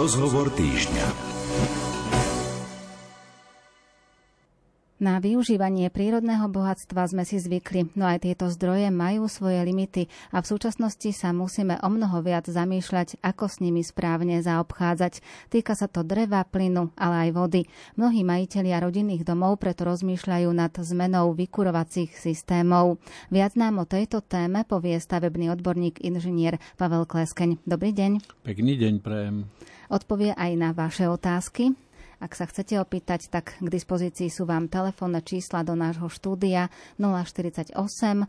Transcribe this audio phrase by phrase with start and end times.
[0.00, 1.06] Rozhovor týždňa.
[4.96, 10.40] Na využívanie prírodného bohatstva sme si zvykli, no aj tieto zdroje majú svoje limity a
[10.40, 15.20] v súčasnosti sa musíme o mnoho viac zamýšľať, ako s nimi správne zaobchádzať.
[15.52, 17.62] Týka sa to dreva, plynu, ale aj vody.
[18.00, 22.96] Mnohí majiteľia rodinných domov preto rozmýšľajú nad zmenou vykurovacích systémov.
[23.28, 27.60] Viac nám o tejto téme povie stavebný odborník inžinier Pavel Kleskeň.
[27.68, 28.40] Dobrý deň.
[28.48, 29.44] Pekný deň prejem.
[29.90, 31.74] Odpovie aj na vaše otázky.
[32.20, 36.68] Ak sa chcete opýtať, tak k dispozícii sú vám telefónne čísla do nášho štúdia
[37.00, 38.28] 048 471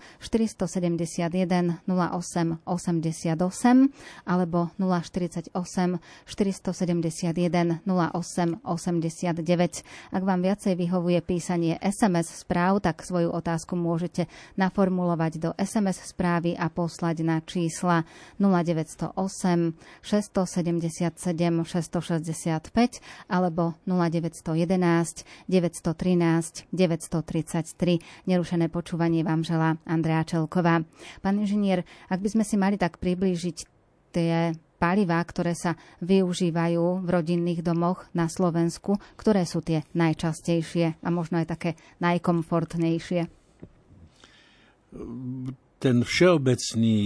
[1.84, 3.35] 08 88
[4.23, 9.84] alebo 048 471 08 89.
[10.16, 16.55] Ak vám viacej vyhovuje písanie SMS správ, tak svoju otázku môžete naformulovať do SMS správy
[16.55, 18.08] a poslať na čísla
[18.40, 21.12] 0908 677
[21.68, 22.71] 665
[23.27, 28.29] alebo 0911 913 933.
[28.29, 30.85] Nerušené počúvanie vám želá Andrea Čelková.
[31.21, 33.57] Pán inžinier, ak by sme si mali tak priblížiť
[34.12, 41.07] tie palivá, ktoré sa využívajú v rodinných domoch na Slovensku, ktoré sú tie najčastejšie a
[41.13, 41.71] možno aj také
[42.02, 43.21] najkomfortnejšie?
[45.82, 46.98] Ten všeobecný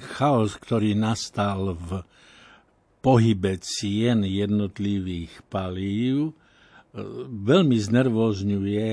[0.00, 2.04] chaos, ktorý nastal v
[3.04, 6.32] pohybe cien jednotlivých palív e,
[7.28, 8.88] veľmi znervózňuje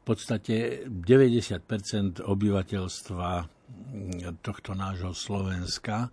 [0.00, 3.30] v podstate 90 obyvateľstva
[4.40, 6.08] tohto nášho Slovenska.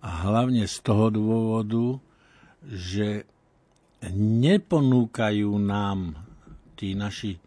[0.00, 2.00] A hlavne z toho dôvodu,
[2.64, 3.28] že
[4.16, 6.16] neponúkajú nám
[6.80, 7.40] tí naši e,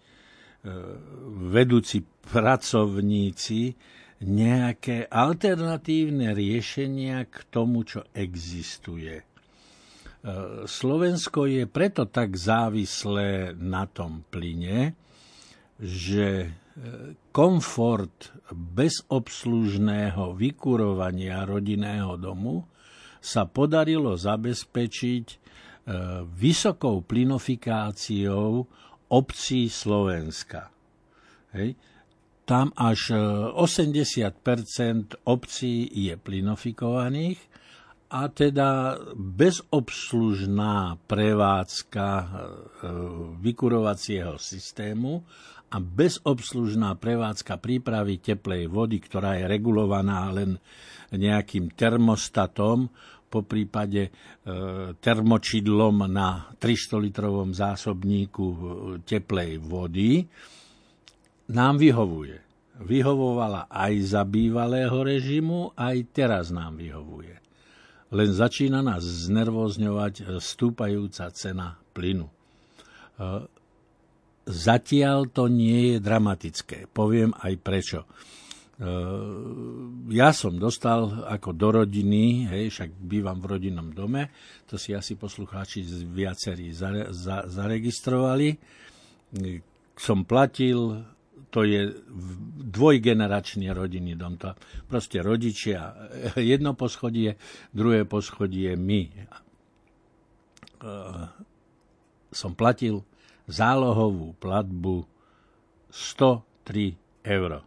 [1.49, 3.73] vedúci pracovníci
[4.23, 9.21] nejaké alternatívne riešenia k tomu, čo existuje.
[9.21, 9.25] E,
[10.63, 14.95] Slovensko je preto tak závislé na tom plyne,
[15.77, 16.47] že e,
[17.35, 22.63] komfort bezobslužného vykurovania rodinného domu
[23.23, 25.37] sa podarilo zabezpečiť e,
[26.27, 28.65] vysokou plynofikáciou
[29.11, 30.71] obcí Slovenska.
[31.53, 31.92] Hej
[32.43, 33.15] tam až
[33.55, 34.53] 80 e,
[35.23, 37.39] obcí je plynofikovaných
[38.13, 42.25] a teda bezobslužná prevádzka e,
[43.39, 45.23] vykurovacieho systému
[45.73, 50.59] a bezobslužná prevádzka prípravy teplej vody, ktorá je regulovaná len
[51.09, 52.91] nejakým termostatom,
[53.33, 54.11] po prípade e,
[54.93, 58.45] termočidlom na 300-litrovom zásobníku
[59.01, 60.21] teplej vody,
[61.49, 62.39] nám vyhovuje.
[62.83, 67.37] Vyhovovala aj za bývalého režimu, aj teraz nám vyhovuje.
[68.13, 72.29] Len začína nás znervozňovať stúpajúca cena plynu.
[72.29, 72.33] E,
[74.45, 76.89] zatiaľ to nie je dramatické.
[76.89, 77.99] Poviem aj prečo.
[78.05, 78.07] E,
[80.13, 84.33] ja som dostal ako do rodiny, hej, však bývam v rodinnom dome,
[84.69, 86.73] to si asi poslucháči viacerí
[87.49, 88.57] zaregistrovali,
[89.97, 91.05] som platil
[91.53, 91.93] to je
[92.73, 94.41] dvojgeneračný rodinný dom.
[94.41, 94.57] To
[94.89, 95.93] proste rodičia,
[96.41, 97.37] jedno poschodie,
[97.69, 99.01] druhé poschodie my.
[99.05, 99.25] E,
[102.33, 103.05] som platil
[103.45, 105.05] zálohovú platbu
[105.93, 107.61] 103 eur.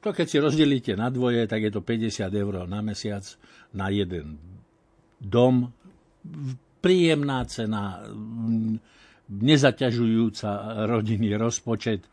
[0.00, 3.24] To keď si rozdelíte na dvoje, tak je to 50 eur na mesiac
[3.76, 4.40] na jeden
[5.20, 5.72] dom.
[6.80, 8.04] Príjemná cena,
[9.30, 12.04] nezaťažujúca rodinný rozpočet.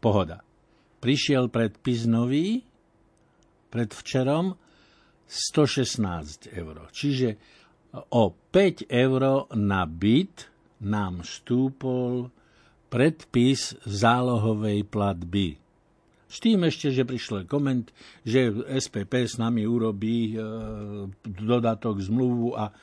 [0.00, 0.44] Pohoda.
[1.00, 2.60] Prišiel predpis nový,
[3.72, 4.56] predvčerom,
[5.24, 6.88] 116 eur.
[6.92, 7.28] Čiže
[8.12, 10.52] o 5 eur na byt
[10.84, 12.28] nám stúpol
[12.92, 15.56] predpis zálohovej platby.
[16.28, 17.94] S tým ešte, že prišiel koment,
[18.26, 20.36] že SPP s nami urobí e,
[21.22, 22.74] dodatok zmluvu a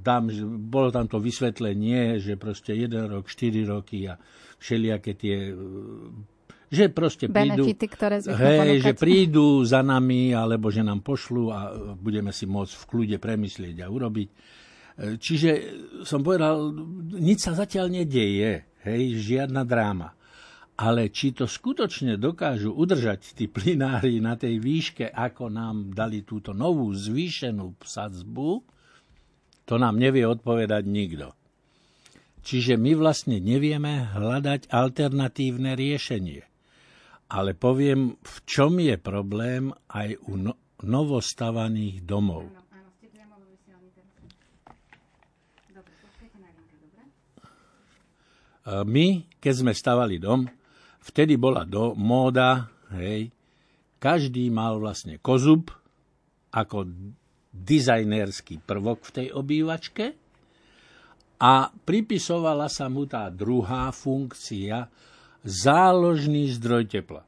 [0.00, 0.32] tam,
[0.68, 4.16] bolo tam to vysvetlenie, že proste jeden rok, štyri roky a
[4.58, 5.52] všelijaké tie
[6.74, 11.70] že proste prídu, Benefity, ktoré hej, že prídu za nami, alebo že nám pošlu a
[11.94, 14.28] budeme si môcť v kľude premyslieť a urobiť.
[14.94, 15.50] Čiže
[16.02, 16.74] som povedal,
[17.14, 20.18] nič sa zatiaľ nedieje, hej, žiadna dráma.
[20.74, 26.50] Ale či to skutočne dokážu udržať tí plinári na tej výške, ako nám dali túto
[26.50, 28.73] novú zvýšenú sadzbu,
[29.64, 31.32] to nám nevie odpovedať nikto.
[32.44, 36.44] Čiže my vlastne nevieme hľadať alternatívne riešenie.
[37.32, 42.52] Ale poviem, v čom je problém aj u no- novostavaných domov.
[42.52, 42.90] Áno, áno,
[45.72, 45.94] Dobre,
[48.68, 49.06] e, my,
[49.40, 50.44] keď sme stavali dom,
[51.00, 53.32] vtedy bola do móda, hej,
[53.96, 55.72] každý mal vlastne kozub
[56.52, 56.92] ako
[57.54, 60.04] dizajnerský prvok v tej obývačke
[61.38, 64.90] a pripisovala sa mu tá druhá funkcia,
[65.44, 67.22] záložný zdroj tepla.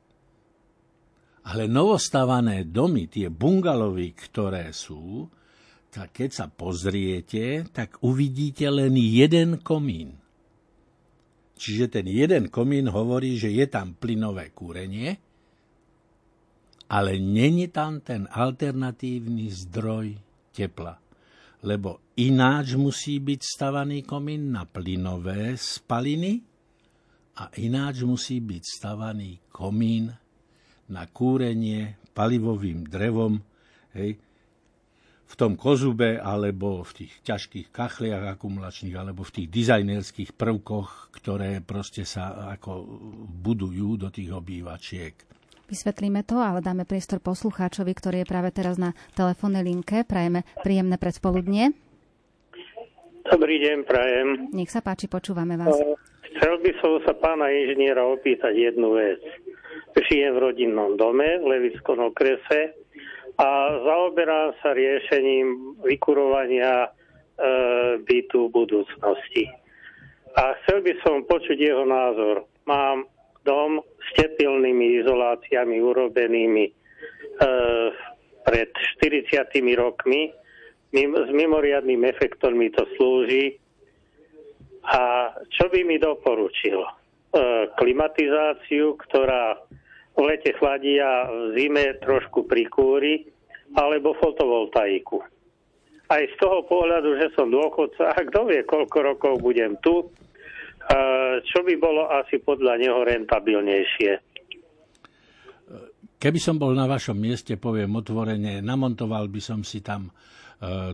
[1.46, 5.31] Ale novostavané domy, tie bungalovy, ktoré sú,
[5.94, 10.19] tak keď sa pozriete, tak uvidíte len jeden komín.
[11.56, 15.25] Čiže ten jeden komín hovorí, že je tam plynové kúrenie,
[16.86, 20.14] ale není tam ten alternatívny zdroj
[20.54, 20.98] tepla.
[21.66, 26.38] Lebo ináč musí byť stavaný komín na plynové spaliny
[27.36, 30.14] a ináč musí byť stavaný komín
[30.86, 33.42] na kúrenie palivovým drevom,
[33.98, 34.16] hej,
[35.26, 41.58] v tom kozube alebo v tých ťažkých kachliach akumulačných alebo v tých dizajnerských prvkoch, ktoré
[41.66, 42.86] proste sa ako
[43.26, 45.35] budujú do tých obývačiek.
[45.66, 50.06] Vysvetlíme to, ale dáme priestor poslucháčovi, ktorý je práve teraz na telefónnej linke.
[50.06, 51.74] Prajeme príjemné predspoludnie.
[53.26, 54.54] Dobrý deň, prajem.
[54.54, 55.74] Nech sa páči, počúvame vás.
[56.38, 59.18] Chcel by som sa pána inžiniera opýtať jednu vec.
[59.98, 62.78] Žijem v rodinnom dome v Levickom okrese
[63.34, 63.48] a
[63.82, 66.88] zaoberám sa riešením vykurovania e,
[68.06, 69.50] bytu budúcnosti.
[70.38, 72.46] A chcel by som počuť jeho názor.
[72.70, 73.10] Mám
[73.46, 76.72] dom s tepilnými izoláciami urobenými e,
[78.43, 79.31] pred 40
[79.78, 80.34] rokmi.
[80.90, 83.54] Mim, s mimoriadným efektom mi to slúži.
[84.87, 86.82] A čo by mi doporučil?
[86.82, 86.90] E,
[87.78, 89.58] klimatizáciu, ktorá
[90.16, 93.28] v lete chladí a v zime trošku prikúri,
[93.76, 95.20] alebo fotovoltaiku.
[96.06, 100.06] Aj z toho pohľadu, že som dôchodca, a kto vie, koľko rokov budem tu,
[101.42, 104.12] čo by bolo asi podľa neho rentabilnejšie.
[106.16, 110.10] Keby som bol na vašom mieste, poviem otvorene, namontoval by som si tam e,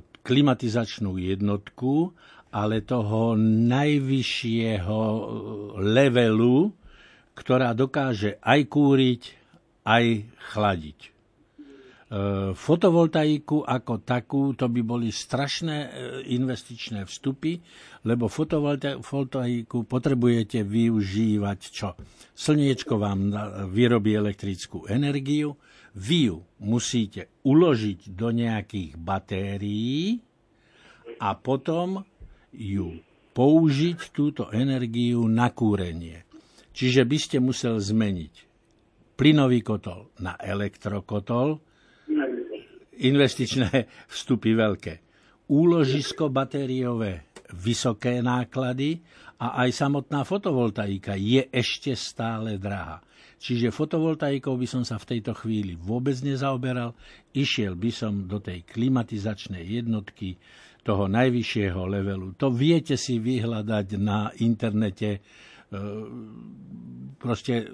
[0.02, 2.10] klimatizačnú jednotku,
[2.50, 5.20] ale toho najvyššieho e,
[5.78, 6.74] levelu,
[7.38, 9.22] ktorá dokáže aj kúriť,
[9.86, 10.04] aj
[10.52, 11.11] chladiť.
[12.12, 15.88] E, fotovoltaiku ako takú, to by boli strašné e,
[16.36, 17.56] investičné vstupy,
[18.04, 21.96] lebo fotovoltaiku potrebujete využívať čo?
[22.36, 23.32] Slniečko vám
[23.72, 25.56] vyrobí elektrickú energiu,
[25.96, 30.20] vy ju musíte uložiť do nejakých batérií
[31.16, 32.04] a potom
[32.52, 33.00] ju
[33.32, 36.28] použiť túto energiu na kúrenie.
[36.76, 38.52] Čiže by ste musel zmeniť
[39.16, 41.71] plynový kotol na elektrokotol,
[43.04, 43.70] investičné
[44.14, 44.94] vstupy veľké,
[45.50, 49.02] úložisko batériové vysoké náklady
[49.42, 53.04] a aj samotná fotovoltaika je ešte stále drahá.
[53.42, 56.94] Čiže fotovoltaikou by som sa v tejto chvíli vôbec nezaoberal,
[57.34, 60.38] išiel by som do tej klimatizačnej jednotky
[60.86, 62.38] toho najvyššieho levelu.
[62.38, 65.18] To viete si vyhľadať na internete
[65.72, 65.78] E,
[67.16, 67.64] proste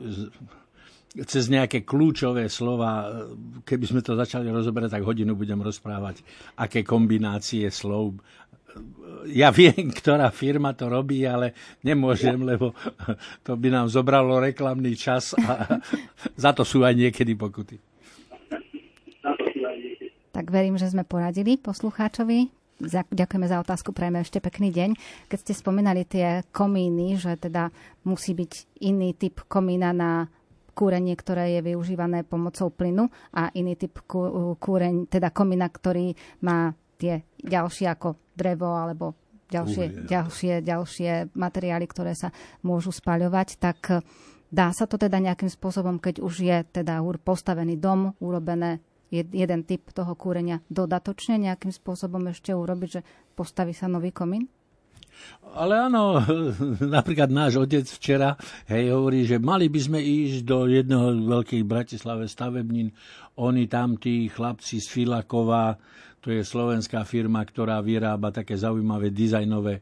[1.25, 3.25] cez nejaké kľúčové slova,
[3.65, 6.21] keby sme to začali rozoberať, tak hodinu budem rozprávať,
[6.61, 8.21] aké kombinácie slov.
[9.33, 12.77] Ja viem, ktorá firma to robí, ale nemôžem, lebo
[13.47, 15.81] to by nám zobralo reklamný čas a
[16.43, 17.81] za to sú aj niekedy pokuty.
[20.29, 22.59] Tak verím, že sme poradili poslucháčovi
[23.11, 24.91] ďakujeme za otázku, prejme ešte pekný deň.
[25.27, 27.75] Keď ste spomínali tie komíny, že teda
[28.07, 30.31] musí byť iný typ komína na
[30.79, 33.99] kúrenie, ktoré je využívané pomocou plynu a iný typ
[34.63, 36.15] kúreň, teda komína, ktorý
[36.47, 39.19] má tie ďalšie ako drevo alebo
[39.51, 42.31] ďalšie, ďalšie, ďalšie materiály, ktoré sa
[42.63, 44.05] môžu spaľovať, tak
[44.53, 48.79] dá sa to teda nejakým spôsobom, keď už je teda postavený dom, urobené
[49.11, 53.01] jeden typ toho kúrenia dodatočne nejakým spôsobom ešte urobiť, že
[53.33, 54.53] postaví sa nový komín?
[55.57, 56.21] Ale áno,
[56.97, 58.37] napríklad náš otec včera
[58.69, 62.93] hej, hovorí, že mali by sme ísť do jedného veľkých Bratislave stavebnín.
[63.41, 65.79] Oni tam, tí chlapci z Filakova,
[66.19, 69.81] to je slovenská firma, ktorá vyrába také zaujímavé dizajnové.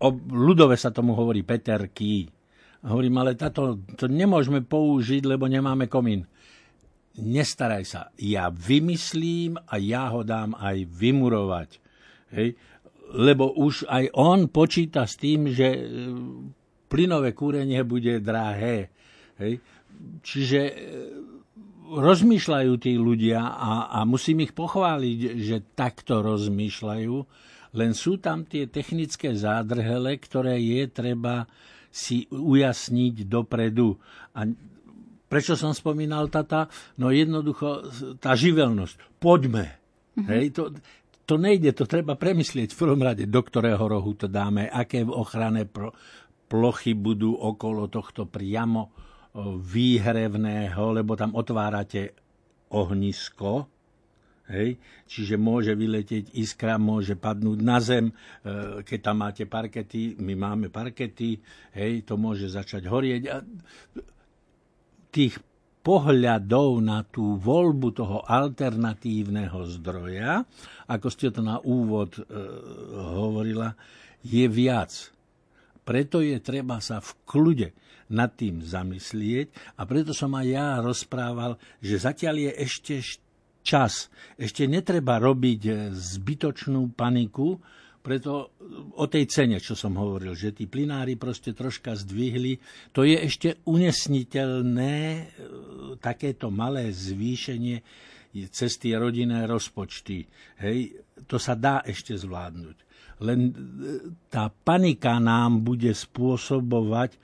[0.00, 2.26] O, ľudové sa tomu hovorí Peterky.
[2.84, 6.28] Hovorím, ale táto, to nemôžeme použiť, lebo nemáme komín
[7.18, 11.70] nestaraj sa, ja vymyslím a ja ho dám aj vymurovať.
[12.34, 12.58] Hej?
[13.12, 15.82] Lebo už aj on počíta s tým, že e,
[16.88, 18.88] plynové kúrenie bude drahé.
[19.36, 19.60] Hej?
[20.24, 20.74] Čiže e,
[21.84, 27.14] rozmýšľajú tí ľudia a, a musím ich pochváliť, že takto rozmýšľajú,
[27.74, 31.50] Len sú tam tie technické zádrhele, ktoré je treba
[31.90, 33.98] si ujasniť dopredu.
[34.34, 34.46] A
[35.26, 36.70] prečo som spomínal tata?
[36.98, 37.90] No jednoducho
[38.22, 39.18] tá živelnosť.
[39.18, 39.74] Poďme.
[40.14, 40.26] Mm-hmm.
[40.30, 40.62] Hej, to,
[41.24, 45.64] to nejde, to treba premyslieť v prvom rade, do ktorého rohu to dáme, aké ochranné
[46.48, 48.92] plochy budú okolo tohto priamo
[49.58, 52.14] výhrevného, lebo tam otvárate
[52.70, 53.74] ohnisko,
[54.44, 54.76] Hej?
[55.08, 60.68] Čiže môže vyletieť iskra, môže padnúť na zem, e, keď tam máte parkety, my máme
[60.68, 61.40] parkety,
[61.72, 63.22] hej, to môže začať horieť.
[63.32, 63.40] A
[65.08, 65.40] tých
[65.84, 70.40] pohľadov na tú voľbu toho alternatívneho zdroja,
[70.88, 72.24] ako ste to na úvod e,
[72.96, 73.76] hovorila,
[74.24, 75.12] je viac.
[75.84, 77.68] Preto je treba sa v kľude
[78.08, 82.94] nad tým zamyslieť a preto som aj ja rozprával, že zatiaľ je ešte
[83.60, 84.08] čas.
[84.40, 87.60] Ešte netreba robiť e, zbytočnú paniku,
[88.04, 88.52] preto
[89.00, 92.60] o tej cene, čo som hovoril, že tí plinári proste troška zdvihli,
[92.92, 95.22] to je ešte unesniteľné, e,
[96.04, 97.80] takéto malé zvýšenie
[98.52, 100.28] cez tie rodinné rozpočty.
[100.60, 102.76] Hej, to sa dá ešte zvládnuť.
[103.24, 103.52] Len e,
[104.28, 107.16] tá panika nám bude spôsobovať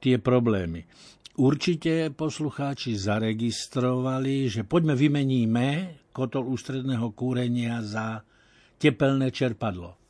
[0.00, 0.88] tie problémy.
[1.36, 5.68] Určite poslucháči zaregistrovali, že poďme vymeníme
[6.08, 8.24] kotol ústredného kúrenia za
[8.80, 10.01] tepelné čerpadlo.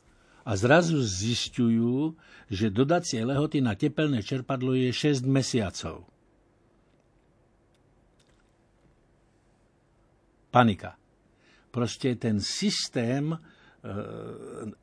[0.43, 2.19] A zrazu zistujú,
[2.51, 6.03] že dodacie lehoty na tepelné čerpadlo je 6 mesiacov.
[10.51, 10.99] Panika.
[11.73, 13.33] Proste ten systém
[13.83, 13.91] Eh,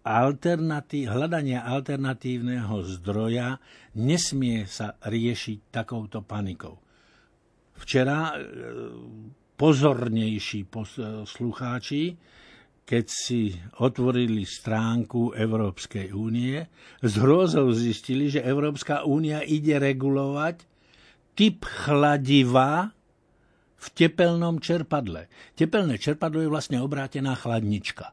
[0.04, 3.56] alternatív, hľadania alternatívneho zdroja
[3.96, 6.76] nesmie sa riešiť takouto panikou.
[7.80, 8.44] Včera eh,
[9.56, 12.12] pozornejší poslucháči,
[12.90, 16.66] keď si otvorili stránku Európskej únie,
[16.98, 20.66] z hrôzou zistili, že Európska únia ide regulovať
[21.38, 22.90] typ chladiva
[23.78, 25.30] v tepelnom čerpadle.
[25.54, 28.10] Tepelné čerpadlo je vlastne obrátená chladnička.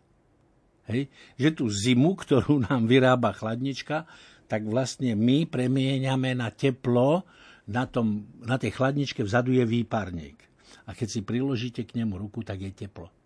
[0.93, 1.09] Hej?
[1.41, 4.05] Že tú zimu, ktorú nám vyrába chladnička,
[4.45, 7.25] tak vlastne my premieňame na teplo,
[7.65, 10.37] na, tom, na tej chladničke vzadu je výparník.
[10.85, 13.16] A keď si priložíte k nemu ruku, tak je teplo.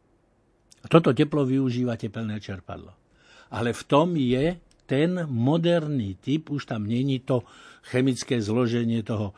[0.82, 2.94] A toto teplo využíva tepelné čerpadlo.
[3.54, 4.58] Ale v tom je
[4.90, 7.46] ten moderný typ, už tam není to
[7.88, 9.32] chemické zloženie toho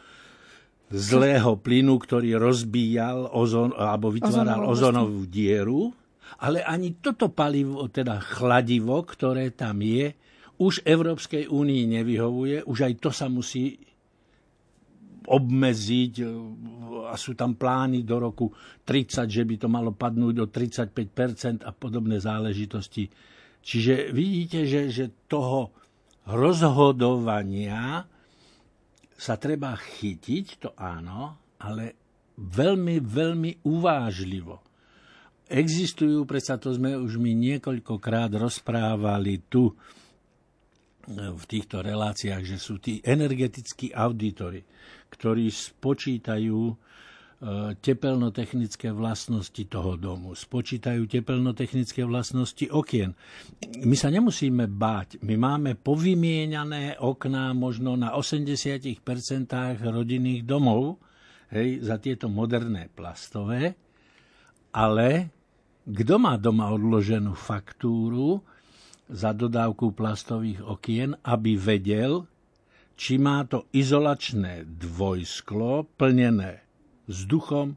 [0.93, 5.93] zlého plynu, ktorý rozbíjal ozon, alebo vytváral ozonovú dieru,
[6.41, 10.13] ale ani toto palivo, teda chladivo, ktoré tam je,
[10.62, 13.77] už Európskej únii nevyhovuje, už aj to sa musí
[15.27, 16.13] obmedziť
[17.07, 18.51] a sú tam plány do roku
[18.83, 23.07] 30, že by to malo padnúť o 35% a podobné záležitosti.
[23.63, 25.71] Čiže vidíte, že, že toho
[26.27, 28.03] rozhodovania
[29.15, 31.95] sa treba chytiť, to áno, ale
[32.35, 34.73] veľmi, veľmi uvážlivo
[35.53, 39.73] existujú, predsa to sme už mi niekoľkokrát rozprávali tu e,
[41.12, 44.63] v týchto reláciách, že sú tí energetickí auditory,
[45.12, 46.75] ktorí spočítajú e,
[47.75, 53.12] tepelnotechnické vlastnosti toho domu, spočítajú tepelnotechnické vlastnosti okien.
[53.83, 55.19] My sa nemusíme báť.
[55.27, 59.03] My máme povymieňané okná možno na 80%
[59.83, 61.03] rodinných domov
[61.51, 63.75] hej, za tieto moderné plastové,
[64.72, 65.27] ale
[65.83, 68.52] kto má doma odloženú faktúru
[69.10, 72.24] za dodávku plastových okien, aby vedel,
[72.93, 76.63] či má to izolačné dvojsklo plnené
[77.10, 77.75] vzduchom,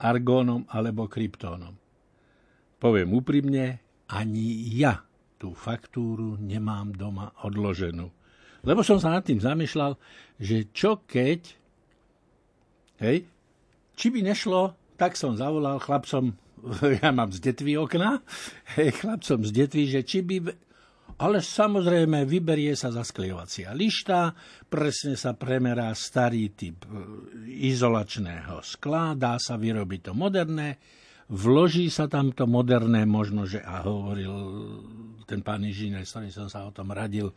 [0.00, 1.76] argónom alebo kryptónom.
[2.80, 5.04] Poviem úprimne, ani ja
[5.36, 8.08] tú faktúru nemám doma odloženú.
[8.64, 9.96] Lebo som sa nad tým zamýšľal,
[10.36, 11.40] že čo keď,
[13.00, 13.24] hej,
[13.96, 16.36] či by nešlo tak som zavolal chlapcom,
[17.02, 18.20] ja mám z detvy okna,
[18.76, 20.36] hej, chlapcom z detvy, že či by...
[21.20, 24.32] Ale samozrejme, vyberie sa zasklievacia lišta,
[24.72, 26.88] presne sa premerá starý typ e,
[27.68, 30.80] izolačného skla, dá sa vyrobiť to moderné,
[31.28, 34.32] vloží sa tam to moderné, možno, že, a hovoril
[35.28, 37.36] ten pán inžinier, s ktorým som sa o tom radil,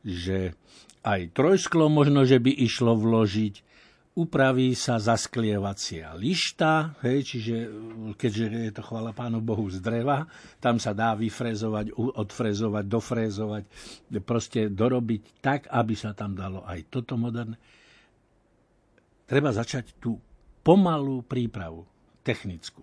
[0.00, 0.56] že
[1.04, 3.54] aj trojsklo možno, že by išlo vložiť,
[4.18, 7.54] upraví sa zasklievacia lišta, hej, čiže
[8.18, 10.26] keďže je to chvala pánu Bohu z dreva,
[10.58, 13.64] tam sa dá vyfrezovať, odfrezovať, dofrézovať,
[14.26, 17.54] proste dorobiť tak, aby sa tam dalo aj toto moderné.
[19.22, 20.18] Treba začať tú
[20.66, 21.86] pomalú prípravu,
[22.26, 22.82] technickú.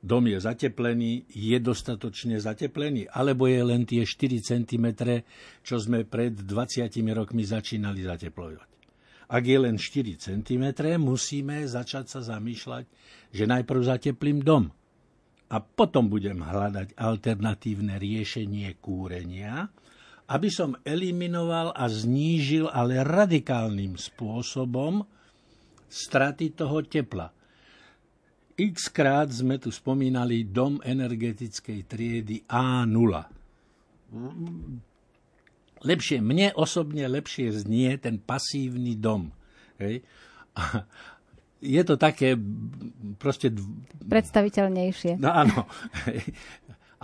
[0.00, 4.86] dom je zateplený, je dostatočne zateplený, alebo je len tie 4 cm,
[5.66, 8.69] čo sme pred 20 rokmi začínali zateplovať.
[9.30, 10.64] Ak je len 4 cm,
[10.98, 12.84] musíme začať sa zamýšľať,
[13.30, 14.74] že najprv zateplím dom
[15.50, 19.70] a potom budem hľadať alternatívne riešenie kúrenia,
[20.30, 25.02] aby som eliminoval a znížil ale radikálnym spôsobom
[25.90, 27.34] straty toho tepla.
[28.54, 33.10] X krát sme tu spomínali dom energetickej triedy A0.
[35.80, 39.32] Lepšie, mne osobne lepšie znie ten pasívny dom.
[39.80, 40.04] Hej?
[40.56, 40.84] A
[41.60, 42.36] je to také
[43.16, 43.52] proste...
[44.04, 45.16] Predstaviteľnejšie.
[45.20, 45.64] No áno.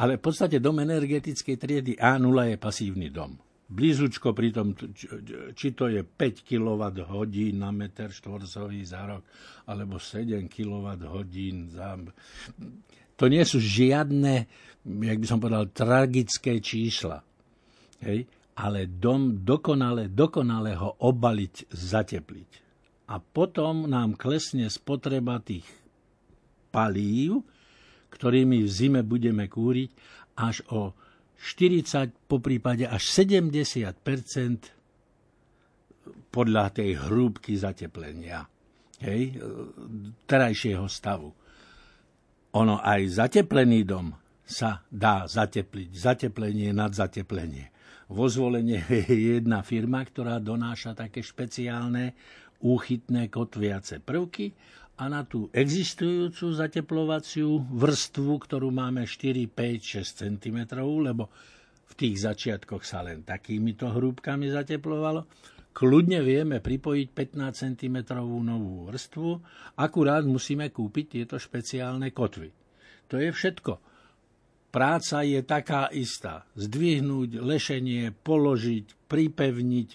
[0.00, 4.78] Ale v podstate dom energetickej triedy A0 je pasívny dom blízučko pri tom,
[5.54, 9.26] či to je 5 kWh na meter štvorcový za rok,
[9.66, 11.34] alebo 7 kWh
[11.74, 11.98] za...
[13.16, 14.34] To nie sú žiadne,
[14.86, 17.24] jak by som povedal, tragické čísla.
[18.04, 18.28] Hej?
[18.56, 22.50] Ale dom dokonale, dokonale ho obaliť, zatepliť.
[23.12, 25.68] A potom nám klesne spotreba tých
[26.72, 27.44] palív,
[28.10, 29.90] ktorými v zime budeme kúriť,
[30.40, 30.96] až o
[31.36, 34.72] 40, po prípade až 70%
[36.32, 38.48] podľa tej hrúbky zateplenia
[39.00, 39.36] hej,
[40.24, 41.32] terajšieho stavu.
[42.56, 45.88] Ono aj zateplený dom sa dá zatepliť.
[45.92, 47.68] Zateplenie nad zateplenie.
[48.06, 52.14] Vo zvolenie je jedna firma, ktorá donáša také špeciálne
[52.62, 54.54] úchytné kotviace prvky
[54.96, 61.28] a na tú existujúcu zateplovaciu vrstvu, ktorú máme 4, 5, 6 cm, lebo
[61.86, 65.28] v tých začiatkoch sa len takýmito hrúbkami zateplovalo,
[65.76, 67.96] kľudne vieme pripojiť 15 cm
[68.40, 69.28] novú vrstvu,
[69.76, 72.48] akurát musíme kúpiť tieto špeciálne kotvy.
[73.12, 73.95] To je všetko.
[74.76, 76.44] Práca je taká istá.
[76.52, 79.88] Zdvihnúť lešenie, položiť, pripevniť,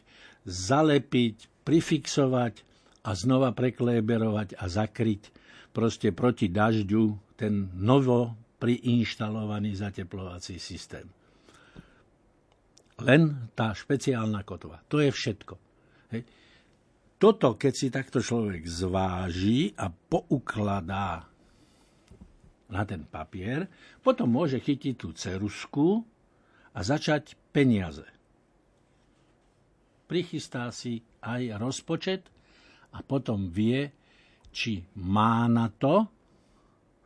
[0.49, 2.65] zalepiť, prifixovať,
[3.01, 5.33] a znova prekléberovať a zakryť
[5.73, 11.09] proste proti dažďu ten novo priinštalovaný zateplovací systém.
[13.01, 14.85] Len tá špeciálna kotva.
[14.85, 15.53] To je všetko.
[16.13, 16.21] Hej.
[17.17, 21.25] Toto, keď si takto človek zváži a poukladá
[22.71, 23.67] na ten papier,
[23.99, 26.01] potom môže chytiť tú cerusku
[26.71, 28.07] a začať peniaze.
[30.07, 32.27] Prichystá si aj rozpočet
[32.95, 33.91] a potom vie,
[34.51, 36.07] či má na to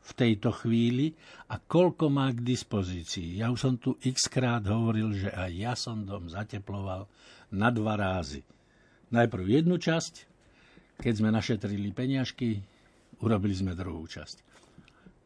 [0.05, 1.13] v tejto chvíli
[1.49, 3.41] a koľko má k dispozícii.
[3.41, 7.09] Ja už som tu x krát hovoril, že aj ja som dom zateploval
[7.53, 8.45] na dva rázy.
[9.09, 10.13] Najprv jednu časť,
[11.01, 12.61] keď sme našetrili peňažky,
[13.21, 14.54] urobili sme druhú časť.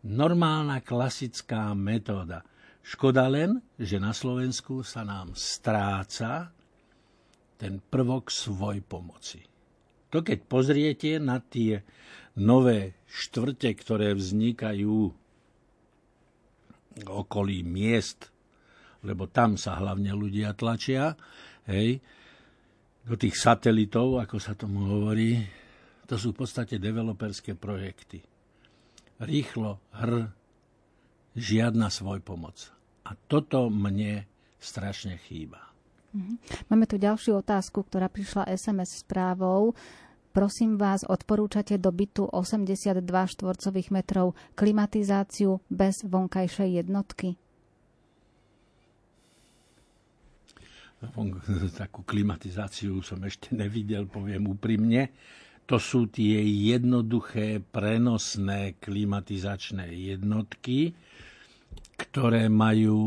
[0.07, 2.39] Normálna klasická metóda.
[2.79, 6.55] Škoda len, že na Slovensku sa nám stráca
[7.59, 9.43] ten prvok svoj pomoci.
[10.09, 11.83] To keď pozriete na tie
[12.39, 15.11] nové štvrte, ktoré vznikajú
[17.03, 18.31] okolí miest,
[19.03, 21.13] lebo tam sa hlavne ľudia tlačia,
[21.67, 21.99] hej,
[23.03, 25.39] do tých satelitov, ako sa tomu hovorí,
[26.07, 28.28] to sú v podstate developerské projekty.
[29.19, 30.31] Rýchlo, hr,
[31.35, 32.71] žiadna svoj pomoc.
[33.03, 34.23] A toto mne
[34.59, 35.69] strašne chýba.
[36.15, 36.33] Mhm.
[36.71, 39.77] Máme tu ďalšiu otázku, ktorá prišla SMS správou.
[40.29, 47.35] Prosím vás, odporúčate do bytu 82 štvorcových metrov klimatizáciu bez vonkajšej jednotky?
[51.81, 55.09] Takú klimatizáciu som ešte nevidel, poviem úprimne.
[55.69, 60.97] To sú tie jednoduché prenosné klimatizačné jednotky,
[61.93, 62.97] ktoré majú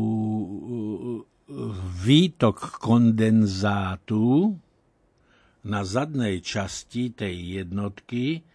[2.07, 4.55] výtok kondenzátu
[5.67, 8.47] na zadnej časti tej jednotky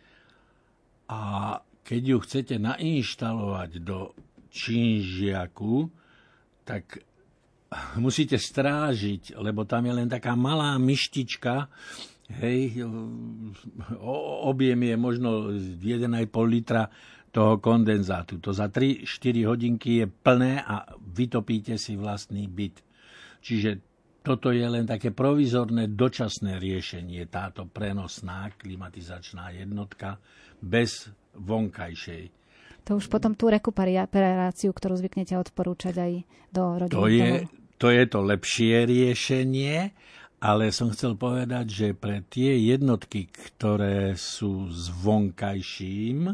[1.08, 4.12] a keď ju chcete nainštalovať do
[4.52, 5.88] činžiaku,
[6.64, 7.00] tak
[8.00, 11.68] musíte strážiť, lebo tam je len taká malá myštička,
[12.28, 12.84] hej,
[14.44, 16.92] objem je možno 1,5 litra
[17.32, 18.40] toho kondenzátu.
[18.40, 19.04] To za 3-4
[19.48, 22.80] hodinky je plné a vytopíte si vlastný byt.
[23.44, 23.70] Čiže
[24.24, 30.20] toto je len také provizorné dočasné riešenie, táto prenosná klimatizačná jednotka
[30.60, 32.28] bez vonkajšej.
[32.88, 36.12] To už potom tú rekuperáciu, ktorú zvyknete odporúčať aj
[36.48, 36.96] do rodiny.
[36.96, 37.30] To je,
[37.76, 39.92] to je to lepšie riešenie,
[40.38, 46.30] ale som chcel povedať, že pre tie jednotky, ktoré sú s vonkajším,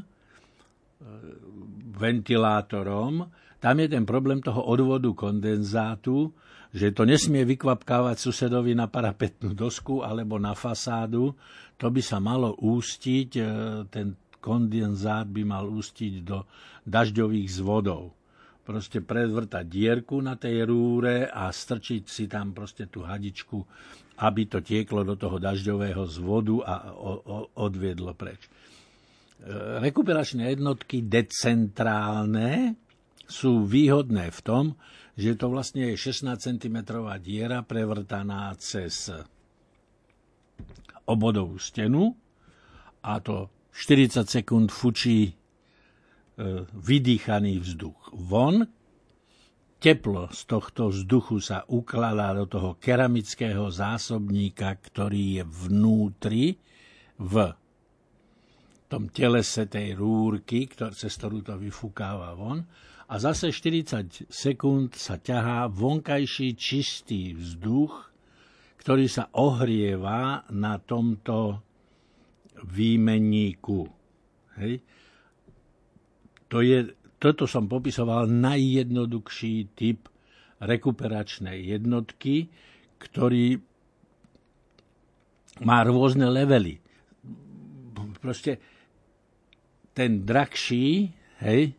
[1.94, 3.28] ventilátorom,
[3.60, 6.36] tam je ten problém toho odvodu kondenzátu,
[6.74, 11.32] že to nesmie vykvapkávať susedovi na parapetnú dosku alebo na fasádu.
[11.78, 13.42] To by sa malo ústiť, e,
[13.88, 16.44] ten kondenzát by mal ústiť do
[16.84, 18.12] dažďových zvodov.
[18.64, 23.60] Proste predvrtať dierku na tej rúre a strčiť si tam proste tú hadičku,
[24.24, 26.74] aby to tieklo do toho dažďového zvodu a
[27.60, 28.48] odviedlo preč.
[28.48, 28.50] E,
[29.84, 32.80] rekuperačné jednotky decentrálne
[33.28, 34.64] sú výhodné v tom,
[35.14, 36.76] že to vlastne je 16 cm
[37.20, 39.12] diera prevrtaná cez
[41.04, 42.16] obodovú stenu
[43.04, 45.36] a to 40 sekúnd fučí
[46.74, 48.66] vydýchaný vzduch von.
[49.78, 56.46] Teplo z tohto vzduchu sa ukladá do toho keramického zásobníka, ktorý je vnútri
[57.20, 57.34] v
[58.88, 62.64] tom telese tej rúrky, cez ktorú to vyfúkáva von
[63.04, 67.92] a zase 40 sekúnd sa ťahá vonkajší čistý vzduch,
[68.80, 71.60] ktorý sa ohrieva na tomto
[72.64, 73.84] výmenníku.
[74.56, 74.80] Hej.
[76.54, 80.06] To je, toto som popisoval najjednoduchší typ
[80.62, 82.46] rekuperačnej jednotky,
[83.02, 83.58] ktorý
[85.66, 86.78] má rôzne levely.
[88.22, 88.62] Proste
[89.90, 91.10] ten drahší,
[91.42, 91.74] hej,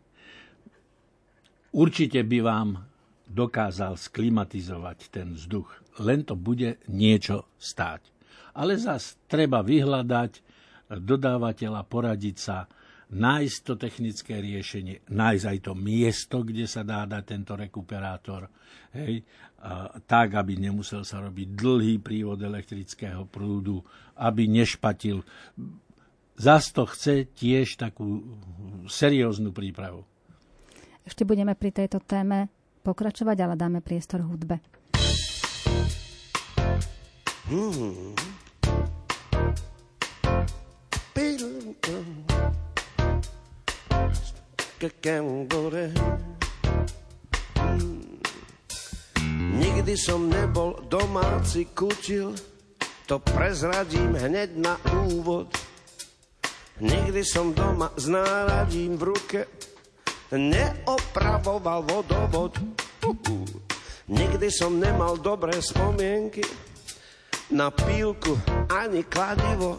[1.76, 2.88] Určite by vám
[3.28, 5.68] dokázal sklimatizovať ten vzduch,
[6.00, 8.00] len to bude niečo stáť.
[8.56, 10.40] Ale zas treba vyhľadať
[10.88, 12.64] dodávateľa, poradiť sa,
[13.06, 18.50] nájsť to technické riešenie, nájsť aj to miesto, kde sa dá dať tento rekuperátor,
[18.98, 19.22] hej,
[19.62, 23.78] a, tak, aby nemusel sa robiť dlhý prívod elektrického prúdu,
[24.18, 25.22] aby nešpatil.
[26.36, 28.26] Zas to chce tiež takú
[28.90, 30.04] serióznu prípravu.
[31.06, 32.50] Ešte budeme pri tejto téme
[32.82, 34.58] pokračovať, ale dáme priestor hudbe.
[47.56, 48.20] Hmm.
[49.56, 52.36] Nikdy som nebol domáci kutil,
[53.08, 54.76] to prezradím hneď na
[55.08, 55.48] úvod.
[56.76, 59.40] Nikdy som doma s náradím v ruke
[60.34, 62.58] neopravoval vodovod.
[63.00, 63.46] Uh-uh.
[64.06, 66.42] Nikdy som nemal dobré spomienky
[67.50, 68.38] na pílku
[68.70, 69.78] ani kladivo.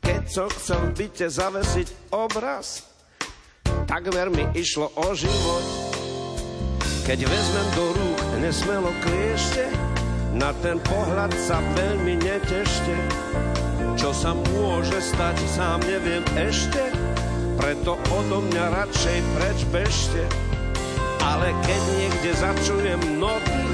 [0.00, 2.97] Keď som chcel v byte zavesiť obraz,
[3.88, 5.64] takmer mi išlo o život.
[7.08, 9.72] Keď vezmem do rúk nesmelo kliešte,
[10.36, 12.94] na ten pohľad sa veľmi netešte.
[13.96, 16.92] Čo sa môže stať, sám neviem ešte,
[17.56, 20.22] preto odo mňa radšej preč bežte.
[21.24, 23.64] Ale keď niekde začujem noty,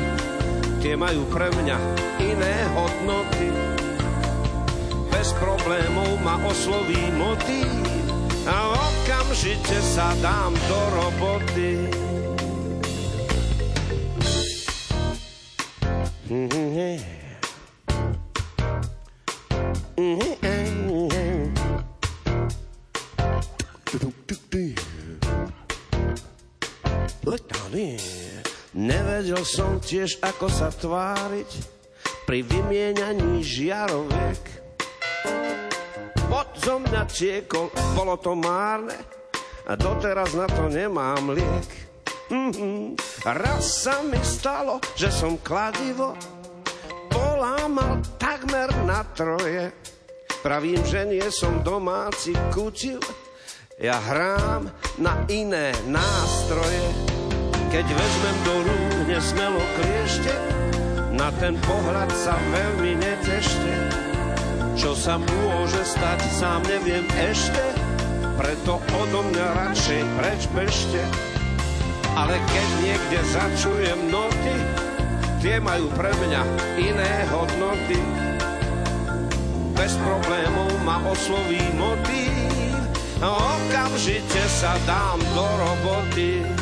[0.81, 1.77] tie majú pre mňa
[2.23, 3.51] iné hodnoty.
[5.11, 8.04] Bez problémov ma osloví motív
[8.45, 11.89] a okamžite sa dám do roboty.
[16.29, 17.15] Mm-hmm.
[28.75, 31.51] Nevedel som tiež, ako sa tváriť
[32.27, 34.64] pri vymieňaní žiaroviek.
[36.65, 38.97] Zo mňa tiekol, bolo to márne
[39.69, 41.71] a doteraz na to nemám liek.
[42.33, 42.97] Mm-hmm.
[43.37, 46.17] Raz sa mi stalo, že som kladivo
[47.13, 49.77] polámal takmer na troje.
[50.41, 53.01] Pravím, že nie som domáci kutil,
[53.77, 57.13] ja hrám na iné nástroje.
[57.69, 60.33] Keď vezmem do rúk nesmelo kliešte,
[61.13, 63.14] na ten pohľad sa veľmi netešte.
[64.85, 67.73] Čo sa môže stať, sám neviem ešte,
[68.37, 71.01] preto odo mňa radšej preč bežte.
[72.13, 74.53] Ale keď niekde začujem noty,
[75.41, 76.43] tie majú pre mňa
[76.77, 77.97] iné hodnoty.
[79.73, 82.77] Bez problémov ma osloví motív,
[83.25, 86.54] okamžite sa dám do roboty.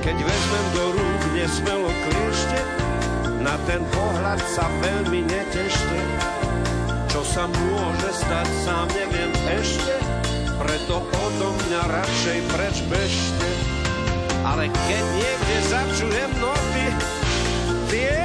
[0.00, 2.60] Keď vezmem do rúk nesmelo kliešte,
[3.40, 6.00] na ten pohľad sa veľmi netešte.
[7.08, 9.96] Čo sa môže stať, sám neviem ešte,
[10.60, 13.59] preto odo mňa radšej preč bežte.
[14.50, 16.86] Ale keď niekde začujem noty,
[17.86, 18.18] tie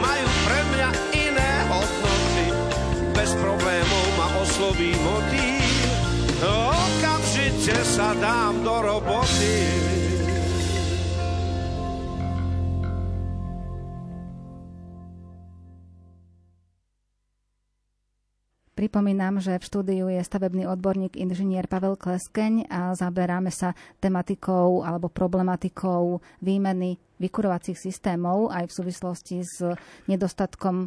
[0.00, 2.46] majú pre mňa iné hodnoty.
[3.12, 5.68] Bez problémov ma osloví motív,
[6.40, 10.15] okamžite sa dám do roboty.
[18.86, 25.10] Pripomínam, že v štúdiu je stavebný odborník inžinier Pavel Kleskeň a zaberáme sa tematikou alebo
[25.10, 29.58] problematikou výmeny vykurovacích systémov aj v súvislosti s
[30.06, 30.86] nedostatkom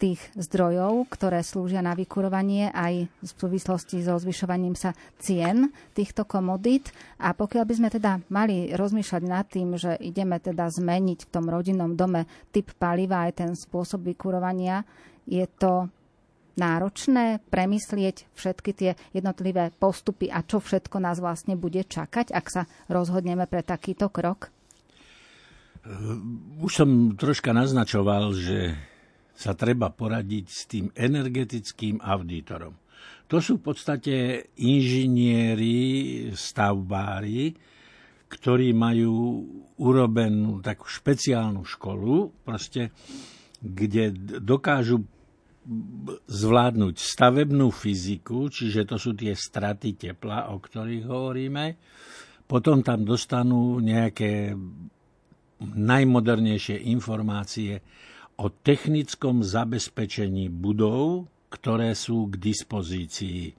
[0.00, 6.96] tých zdrojov, ktoré slúžia na vykurovanie aj v súvislosti so zvyšovaním sa cien týchto komodít.
[7.20, 11.52] A pokiaľ by sme teda mali rozmýšľať nad tým, že ideme teda zmeniť v tom
[11.52, 12.24] rodinnom dome
[12.56, 14.80] typ paliva aj ten spôsob vykurovania,
[15.28, 15.92] je to
[16.58, 22.62] náročné premyslieť všetky tie jednotlivé postupy a čo všetko nás vlastne bude čakať, ak sa
[22.90, 24.50] rozhodneme pre takýto krok?
[26.58, 28.74] Už som troška naznačoval, že
[29.38, 32.74] sa treba poradiť s tým energetickým auditorom.
[33.30, 34.14] To sú v podstate
[34.58, 37.54] inžinieri, stavbári,
[38.28, 39.46] ktorí majú
[39.78, 42.90] urobenú takú špeciálnu školu, proste,
[43.62, 45.06] kde dokážu
[46.24, 51.64] zvládnuť stavebnú fyziku, čiže to sú tie straty tepla, o ktorých hovoríme.
[52.48, 54.56] Potom tam dostanú nejaké
[55.60, 57.84] najmodernejšie informácie
[58.40, 63.52] o technickom zabezpečení budov, ktoré sú k dispozícii.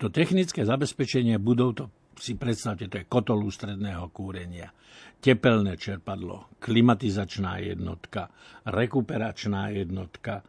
[0.00, 1.84] To technické zabezpečenie budov, to
[2.18, 4.70] si predstavte, to je kotol ústredného kúrenia,
[5.18, 8.30] tepelné čerpadlo, klimatizačná jednotka,
[8.68, 10.44] rekuperačná jednotka,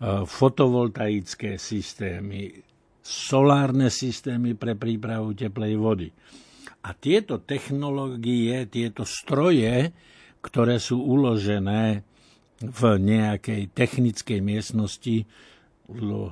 [0.00, 2.56] E, fotovoltaické systémy,
[3.04, 6.08] solárne systémy pre prípravu teplej vody.
[6.80, 9.92] A tieto technológie, tieto stroje,
[10.40, 12.00] ktoré sú uložené
[12.64, 15.28] v nejakej technickej miestnosti,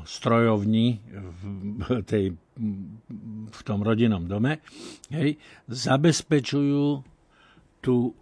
[0.09, 2.33] strojovni v, tej,
[3.49, 4.61] v tom rodinnom dome,
[5.15, 5.39] hej,
[5.71, 7.07] zabezpečujú
[7.79, 8.13] tú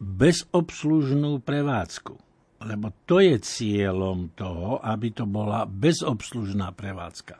[0.00, 2.28] bezobslužnú prevádzku
[2.58, 7.38] lebo to je cieľom toho, aby to bola bezobslužná prevádzka.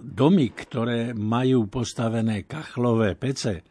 [0.00, 3.64] Domy, ktoré majú postavené kachlové pece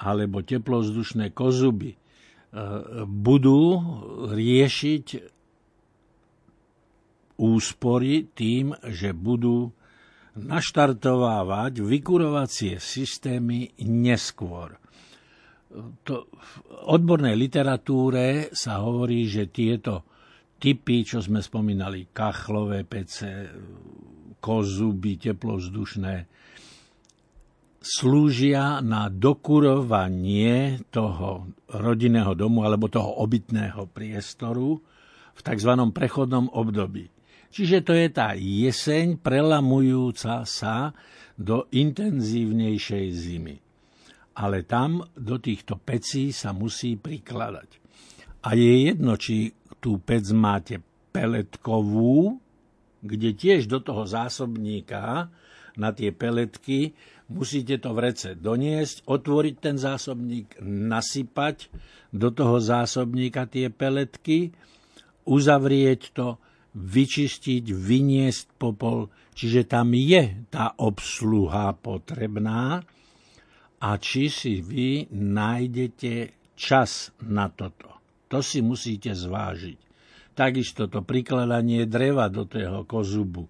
[0.00, 1.96] alebo teplozdušné kozuby,
[3.04, 3.60] budú
[4.32, 5.06] riešiť
[7.38, 9.72] úspory tým, že budú
[10.38, 14.78] naštartovávať vykurovacie systémy neskôr
[16.04, 16.52] to, v
[16.88, 20.08] odbornej literatúre sa hovorí, že tieto
[20.58, 23.52] typy, čo sme spomínali, kachlové pece,
[24.40, 26.14] kozuby, teplozdušné,
[27.78, 34.82] slúžia na dokurovanie toho rodinného domu alebo toho obytného priestoru
[35.38, 35.72] v tzv.
[35.94, 37.06] prechodnom období.
[37.48, 40.92] Čiže to je tá jeseň prelamujúca sa
[41.38, 43.56] do intenzívnejšej zimy
[44.38, 47.82] ale tam do týchto pecí sa musí prikladať.
[48.46, 49.50] A je jedno, či
[49.82, 50.78] tú pec máte
[51.10, 52.38] peletkovú,
[53.02, 55.26] kde tiež do toho zásobníka
[55.74, 56.94] na tie peletky
[57.30, 61.70] musíte to v rece doniesť, otvoriť ten zásobník, nasypať
[62.14, 64.54] do toho zásobníka tie peletky,
[65.26, 66.38] uzavrieť to,
[66.78, 72.86] vyčistiť, vyniesť popol, čiže tam je tá obsluha potrebná,
[73.78, 78.02] a či si vy nájdete čas na toto.
[78.26, 79.78] To si musíte zvážiť.
[80.34, 83.46] Takisto to prikladanie dreva do toho kozubu,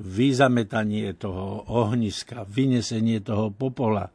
[0.00, 4.08] vyzametanie toho ohniska, vynesenie toho popola,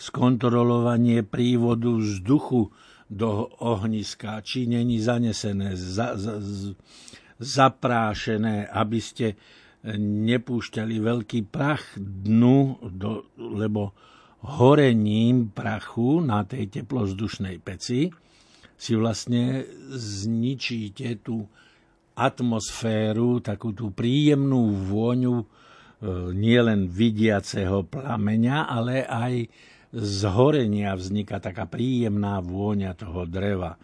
[0.00, 2.72] skontrolovanie prívodu vzduchu
[3.10, 6.40] do ohniska, či není zanesené, za, za,
[7.40, 9.26] zaprášené, aby ste
[9.98, 13.96] nepúšťali veľký prach dnu, do, lebo
[14.44, 18.12] horením prachu na tej teplozdušnej peci
[18.80, 21.44] si vlastne zničíte tú
[22.16, 25.46] atmosféru, takú tú príjemnú vôňu e,
[26.36, 29.34] nielen vidiaceho plameňa, ale aj
[29.90, 33.80] z horenia vzniká taká príjemná vôňa toho dreva.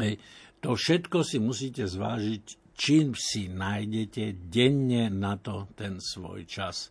[0.00, 0.20] Hej.
[0.66, 6.90] To všetko si musíte zvážiť, čím si nájdete denne na to ten svoj čas.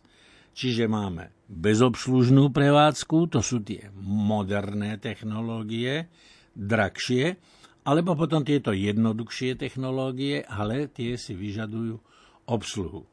[0.56, 6.08] Čiže máme bezobslužnú prevádzku, to sú tie moderné technológie,
[6.56, 7.36] drahšie,
[7.84, 12.00] alebo potom tieto jednoduchšie technológie, ale tie si vyžadujú
[12.48, 13.04] obsluhu.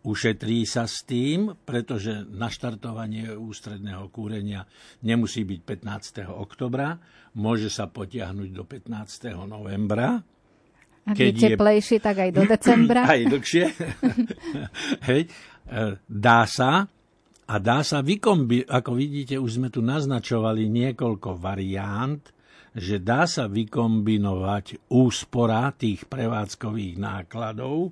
[0.00, 4.64] Ušetrí sa s tým, pretože naštartovanie ústredného kúrenia
[5.04, 6.24] nemusí byť 15.
[6.32, 6.96] oktobra,
[7.36, 9.36] môže sa potiahnuť do 15.
[9.44, 10.24] novembra.
[11.04, 13.04] Ak keď je teplejší, tak aj do decembra.
[13.04, 13.64] Aj dlhšie.
[15.12, 15.22] Hej.
[15.68, 16.88] E, dá sa,
[17.50, 22.22] a dá sa vykombi, ako vidíte, už sme tu naznačovali niekoľko variant,
[22.70, 27.90] že dá sa vykombinovať úspora tých prevádzkových nákladov,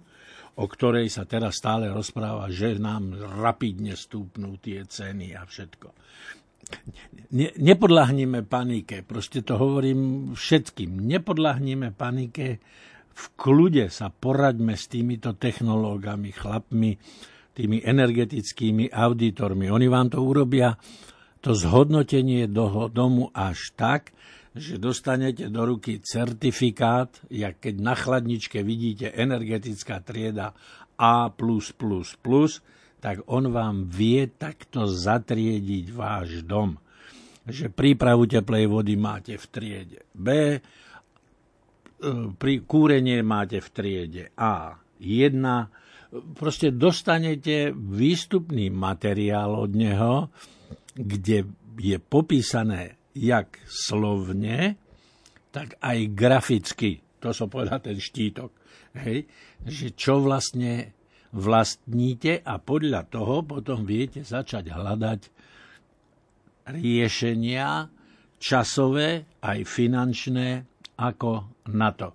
[0.58, 5.88] o ktorej sa teraz stále rozpráva, že nám rapidne stúpnú tie ceny a všetko.
[7.32, 10.98] Ne, nepodľahnime panike, proste to hovorím všetkým.
[11.06, 12.58] Nepodľahnime panike,
[13.18, 16.92] v kľude sa poraďme s týmito technológami, chlapmi,
[17.54, 19.66] tými energetickými auditormi.
[19.66, 20.78] Oni vám to urobia,
[21.42, 24.14] to zhodnotenie do domu až tak,
[24.58, 30.52] že dostanete do ruky certifikát, jak keď na chladničke vidíte energetická trieda
[30.98, 31.30] A+++,
[32.98, 36.74] tak on vám vie takto zatriediť váš dom.
[37.46, 40.60] Že prípravu teplej vody máte v triede B, e,
[42.36, 45.38] pri kúrenie máte v triede A1,
[46.34, 50.14] proste dostanete výstupný materiál od neho,
[50.98, 51.46] kde
[51.78, 54.78] je popísané jak slovne,
[55.50, 57.02] tak aj graficky.
[57.18, 58.50] To som povedal ten štítok.
[58.94, 59.26] Hej?
[59.66, 60.94] Že čo vlastne
[61.34, 65.20] vlastníte a podľa toho potom viete začať hľadať
[66.72, 67.90] riešenia
[68.38, 70.64] časové aj finančné
[70.98, 72.14] ako na to.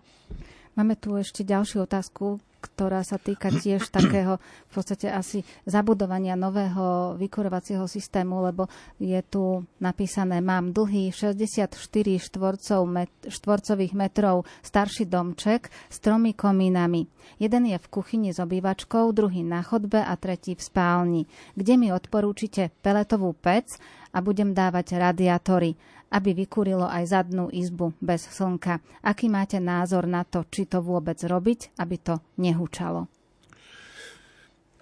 [0.74, 7.20] Máme tu ešte ďalšiu otázku, ktorá sa týka tiež takého v podstate asi zabudovania nového
[7.20, 11.76] vykurovacieho systému, lebo je tu napísané, mám dlhý 64
[12.24, 17.06] štvorcov met, štvorcových metrov starší domček s tromi komínami.
[17.38, 21.22] Jeden je v kuchyni s obývačkou, druhý na chodbe a tretí v spálni.
[21.60, 23.76] Kde mi odporúčite peletovú pec
[24.14, 25.76] a budem dávať radiátory
[26.14, 28.78] aby vykúrilo aj zadnú izbu bez slnka.
[29.02, 33.10] Aký máte názor na to, či to vôbec robiť, aby to nehučalo?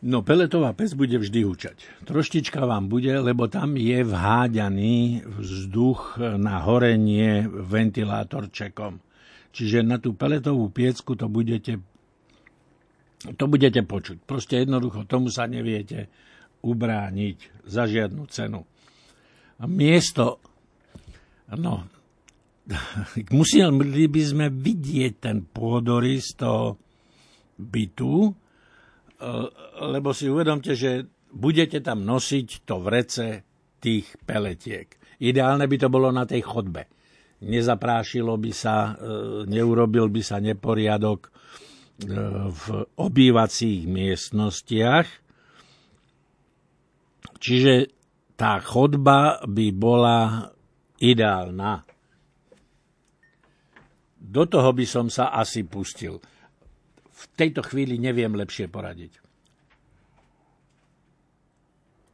[0.02, 1.78] No, peletová pec bude vždy hučať.
[2.10, 8.98] Troštička vám bude, lebo tam je vháďaný vzduch na horenie ventilátorčekom.
[9.54, 11.78] Čiže na tú peletovú piecku to budete,
[13.38, 14.26] to budete počuť.
[14.26, 16.10] Proste jednoducho tomu sa neviete
[16.66, 18.66] ubrániť za žiadnu cenu.
[19.70, 20.42] Miesto
[21.60, 21.84] No,
[23.38, 26.80] museli by sme vidieť ten pôdorys toho
[27.58, 28.32] bytu, e,
[29.92, 33.28] lebo si uvedomte, že budete tam nosiť to vrece
[33.82, 34.88] tých peletiek.
[35.22, 36.86] Ideálne by to bolo na tej chodbe.
[37.42, 41.30] Nezaprášilo by sa, e, neurobil by sa neporiadok e,
[42.50, 42.66] v
[42.98, 45.08] obývacích miestnostiach.
[47.42, 47.74] Čiže
[48.38, 50.50] tá chodba by bola
[51.02, 51.82] ideálna.
[54.22, 56.22] Do toho by som sa asi pustil.
[57.12, 59.18] V tejto chvíli neviem lepšie poradiť.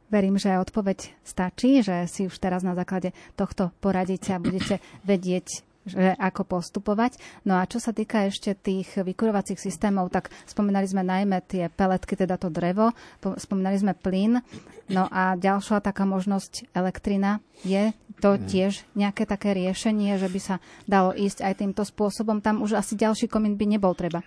[0.08, 5.67] Verím, že odpoveď stačí, že si už teraz na základe tohto poradíte a budete vedieť,
[5.88, 7.16] že ako postupovať.
[7.48, 12.14] No a čo sa týka ešte tých vykurovacích systémov, tak spomínali sme najmä tie peletky,
[12.14, 12.92] teda to drevo,
[13.40, 14.44] spomínali sme plyn,
[14.92, 17.40] no a ďalšia taká možnosť elektrina.
[17.66, 17.90] Je
[18.22, 18.46] to mm.
[18.46, 20.54] tiež nejaké také riešenie, že by sa
[20.86, 22.38] dalo ísť aj týmto spôsobom?
[22.38, 24.22] Tam už asi ďalší komín by nebol treba.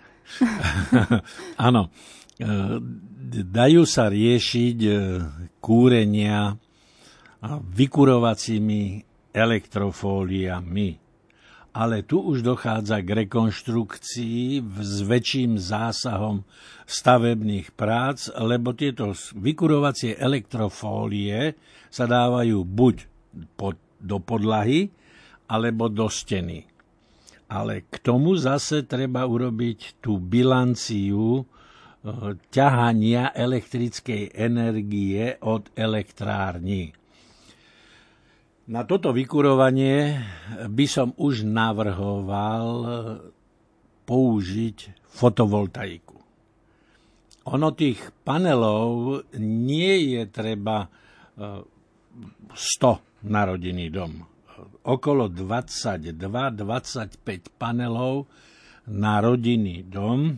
[1.68, 1.88] Áno.
[2.36, 2.48] E,
[3.32, 4.92] dajú sa riešiť e,
[5.60, 6.56] kúrenia
[7.52, 8.82] vykurovacími
[9.34, 11.01] elektrofóliami
[11.72, 16.44] ale tu už dochádza k rekonštrukcii s väčším zásahom
[16.84, 21.56] stavebných prác, lebo tieto vykurovacie elektrofólie
[21.88, 22.96] sa dávajú buď
[23.56, 24.92] pod, do podlahy,
[25.48, 26.68] alebo do steny.
[27.52, 31.44] Ale k tomu zase treba urobiť tú bilanciu e,
[32.48, 37.01] ťahania elektrickej energie od elektrární.
[38.72, 40.16] Na toto vykurovanie
[40.64, 42.88] by som už navrhoval
[44.08, 46.16] použiť fotovoltaiku.
[47.52, 50.88] Ono tých panelov nie je treba
[51.36, 52.96] 100 e,
[53.28, 54.24] na rodinný dom.
[54.88, 58.24] Okolo 22-25 panelov
[58.88, 60.32] na rodinný dom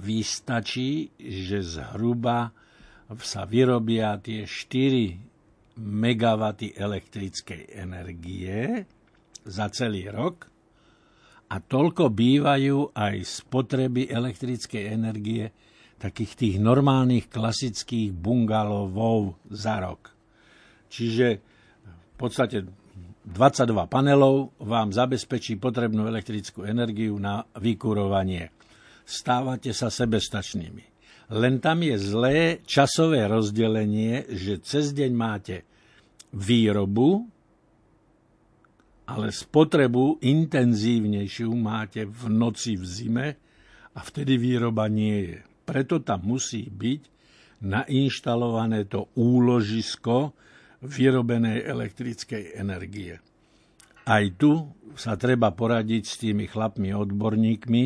[0.00, 2.56] vystačí, že zhruba
[3.20, 5.27] sa vyrobia tie 4
[5.78, 6.42] MW
[6.74, 8.82] elektrickej energie
[9.46, 10.50] za celý rok
[11.48, 15.48] a toľko bývajú aj spotreby elektrickej energie
[15.98, 20.12] takých tých normálnych klasických bungalovov za rok.
[20.92, 21.26] Čiže
[21.88, 22.66] v podstate
[23.28, 28.48] 22 panelov vám zabezpečí potrebnú elektrickú energiu na vykurovanie.
[29.04, 30.84] Stávate sa sebestačnými.
[31.28, 35.67] Len tam je zlé časové rozdelenie, že cez deň máte
[36.32, 37.24] výrobu,
[39.08, 43.28] ale spotrebu intenzívnejšiu máte v noci v zime
[43.96, 45.38] a vtedy výroba nie je.
[45.64, 47.02] Preto tam musí byť
[47.64, 50.36] nainštalované to úložisko
[50.84, 53.18] vyrobenej elektrickej energie.
[54.08, 57.84] Aj tu sa treba poradiť s tými chlapmi odborníkmi,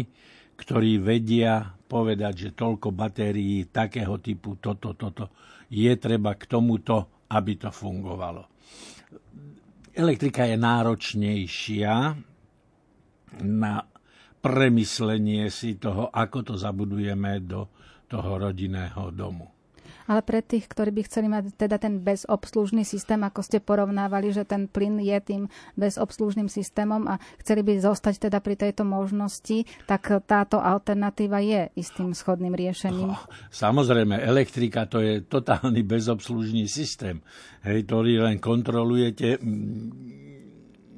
[0.54, 5.34] ktorí vedia povedať, že toľko batérií takého typu, toto, toto,
[5.72, 8.52] je treba k tomuto, aby to fungovalo
[9.92, 11.94] elektrika je náročnejšia
[13.44, 13.74] na
[14.42, 17.68] premyslenie si toho, ako to zabudujeme do
[18.08, 19.51] toho rodinného domu.
[20.12, 24.44] Ale pre tých, ktorí by chceli mať teda ten bezobslužný systém, ako ste porovnávali, že
[24.44, 25.42] ten plyn je tým
[25.80, 32.12] bezobslužným systémom a chceli by zostať teda pri tejto možnosti, tak táto alternatíva je istým
[32.12, 33.16] schodným riešením.
[33.48, 37.24] Samozrejme, elektrika to je totálny bezobslužný systém,
[37.64, 39.40] hej, ktorý len kontrolujete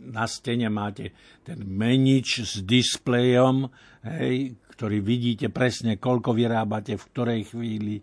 [0.04, 1.14] na stene máte
[1.46, 3.70] ten menič s displejom,
[4.04, 8.02] hej, ktorý vidíte presne, koľko vyrábate, v ktorej chvíli,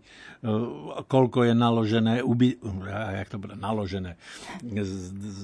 [1.04, 2.56] koľko je naložené, uby,
[2.88, 4.16] jak to bude, naložené,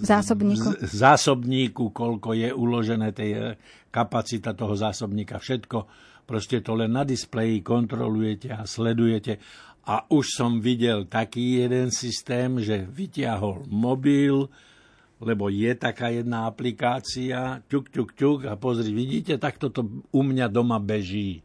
[0.08, 0.80] zásobníku.
[0.80, 3.40] Z, zásobníku, koľko je uložené tej e,
[3.92, 5.78] kapacita toho zásobníka, všetko.
[6.24, 9.40] Proste to len na displeji kontrolujete a sledujete.
[9.88, 14.48] A už som videl taký jeden systém, že vyťahol mobil,
[15.18, 20.46] lebo je taká jedna aplikácia, ťuk, ťuk, ťuk a pozri, vidíte, takto to u mňa
[20.50, 21.42] doma beží.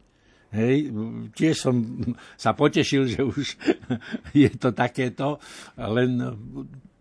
[0.53, 0.93] Hej,
[1.33, 1.75] tiež som
[2.37, 3.57] sa potešil, že už
[4.45, 5.41] je to takéto,
[5.81, 6.21] len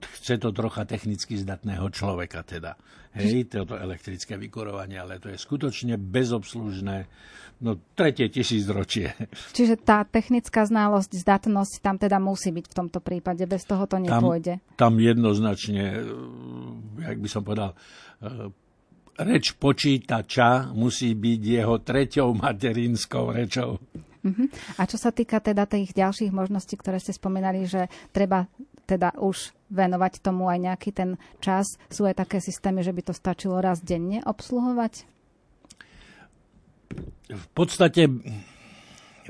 [0.00, 2.80] chce to trocha technicky zdatného človeka teda.
[3.12, 7.04] Hej, toto elektrické vykurovanie, ale to je skutočne bezobslužné
[7.62, 9.14] no, tretie tisícročie.
[9.56, 14.02] Čiže tá technická znalosť, zdatnosť tam teda musí byť v tomto prípade, bez toho to
[14.02, 14.58] nepôjde.
[14.74, 17.78] Tam, tam jednoznačne, eh, jak by som povedal,
[18.20, 18.50] eh,
[19.22, 23.78] reč počítača musí byť jeho treťou materinskou rečou.
[24.22, 24.46] Uh-huh.
[24.78, 28.46] A čo sa týka teda tých ďalších možností, ktoré ste spomínali, že treba
[28.86, 31.10] teda už venovať tomu aj nejaký ten
[31.42, 35.06] čas, sú aj také systémy, že by to stačilo raz denne obsluhovať?
[37.32, 38.07] V podstate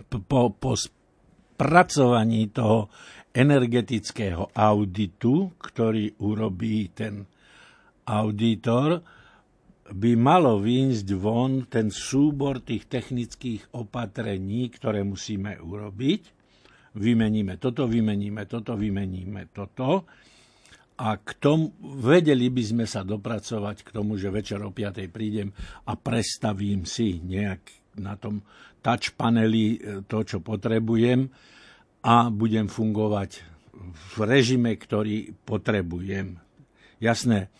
[0.08, 2.90] po, po spracovaní toho
[3.32, 7.24] energetického auditu, ktorý urobí ten
[8.04, 9.00] auditor,
[9.92, 16.22] by malo výjsť von ten súbor tých technických opatrení, ktoré musíme urobiť.
[16.92, 20.04] Vymeníme toto, vymeníme toto, vymeníme toto
[21.02, 25.02] a k tomu, vedeli by sme sa dopracovať k tomu, že večer o 5.
[25.10, 25.50] prídem
[25.90, 27.58] a prestavím si nejak
[27.98, 28.46] na tom
[28.78, 31.26] touch paneli e, to, čo potrebujem
[32.06, 33.30] a budem fungovať
[33.82, 36.38] v režime, ktorý potrebujem.
[37.02, 37.50] Jasné,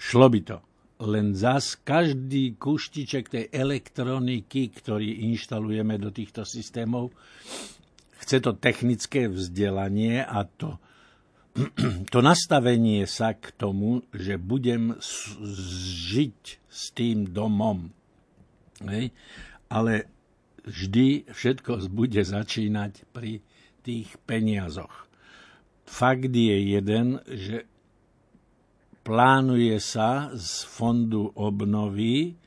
[0.00, 0.58] šlo by to.
[1.02, 7.12] Len zas každý kuštiček tej elektroniky, ktorý inštalujeme do týchto systémov,
[8.22, 10.80] chce to technické vzdelanie a to
[12.12, 14.96] to nastavenie sa k tomu, že budem
[16.08, 17.92] žiť s tým domom.
[18.88, 19.12] Hej?
[19.68, 20.08] Ale
[20.64, 23.44] vždy všetko bude začínať pri
[23.82, 25.10] tých peniazoch.
[25.84, 27.68] Fakt je jeden, že
[29.02, 32.38] plánuje sa z fondu obnovy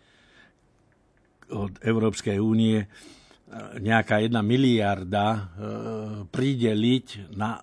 [1.52, 2.88] od Európskej únie e,
[3.84, 5.42] nejaká jedna miliarda e,
[6.26, 7.60] prideliť na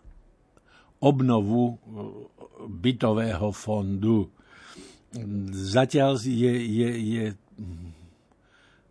[1.02, 1.74] obnovu e,
[2.70, 4.30] bytového fondu.
[5.52, 7.24] Zatiaľ je, je, je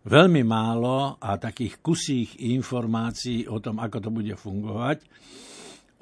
[0.06, 4.98] veľmi málo a takých kusých informácií o tom, ako to bude fungovať.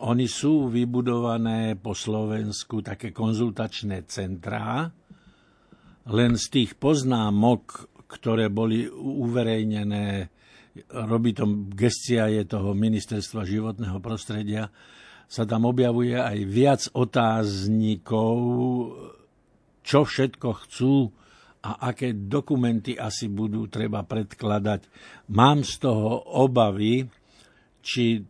[0.00, 4.88] Oni sú vybudované po Slovensku také konzultačné centrá,
[6.08, 10.32] len z tých poznámok, ktoré boli uverejnené,
[11.04, 14.72] robí to gestia je toho ministerstva životného prostredia,
[15.31, 18.35] sa tam objavuje aj viac otáznikov,
[19.87, 21.07] čo všetko chcú
[21.62, 24.91] a aké dokumenty asi budú treba predkladať.
[25.31, 27.07] Mám z toho obavy,
[27.78, 28.26] či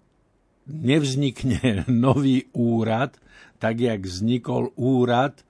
[0.68, 3.16] nevznikne nový úrad,
[3.56, 5.40] tak jak vznikol úrad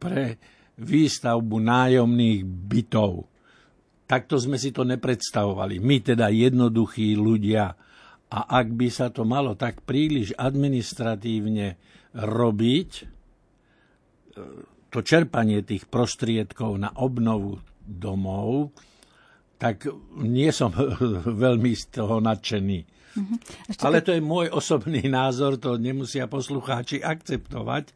[0.00, 0.40] pre
[0.80, 3.28] výstavbu nájomných bytov.
[4.04, 5.80] Takto sme si to nepredstavovali.
[5.80, 7.72] My teda jednoduchí ľudia.
[8.32, 11.76] A ak by sa to malo tak príliš administratívne
[12.14, 13.04] robiť, e,
[14.94, 18.70] to čerpanie tých prostriedkov na obnovu domov,
[19.58, 19.90] tak
[20.22, 20.70] nie som
[21.44, 22.78] veľmi z toho nadšený.
[23.14, 23.38] Mm-hmm.
[23.86, 27.94] Ale to je môj osobný názor, to nemusia poslucháči akceptovať.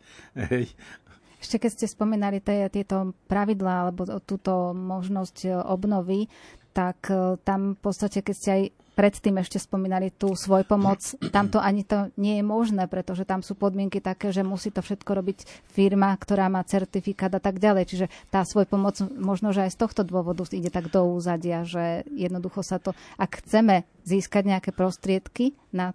[1.39, 6.27] Ešte keď ste spomínali tieto pravidlá alebo túto možnosť obnovy,
[6.75, 8.63] tak e, tam v podstate, keď ste aj
[8.99, 10.99] predtým ešte spomínali tú svoj pomoc,
[11.31, 14.83] tam to ani to nie je možné, pretože tam sú podmienky také, že musí to
[14.83, 15.39] všetko robiť
[15.71, 17.87] firma, ktorá má certifikát a tak ďalej.
[17.87, 22.03] Čiže tá svoj pomoc možno, že aj z tohto dôvodu ide tak do úzadia, že
[22.11, 25.95] jednoducho sa to, ak chceme získať nejaké prostriedky na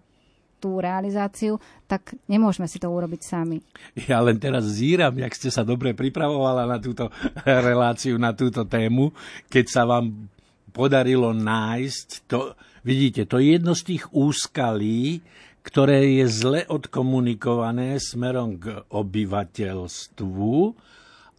[0.63, 1.59] tú realizáciu,
[1.91, 3.59] tak nemôžeme si to urobiť sami.
[4.07, 7.11] Ja len teraz zíram, jak ste sa dobre pripravovala na túto
[7.43, 9.11] reláciu, na túto tému,
[9.51, 10.31] keď sa vám
[10.71, 15.23] podarilo nájsť to, vidíte, to je jedno z tých úskalí,
[15.63, 20.55] ktoré je zle odkomunikované smerom k obyvateľstvu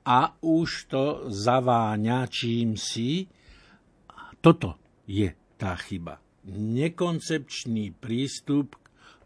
[0.09, 3.28] a už to zaváňa čím si.
[4.40, 5.28] Toto je
[5.61, 6.20] tá chyba.
[6.49, 8.76] Nekoncepčný prístup